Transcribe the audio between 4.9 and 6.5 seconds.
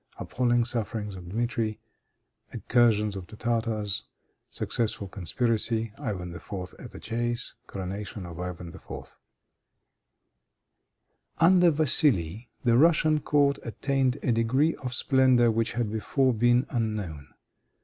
Conspiracy. Ivan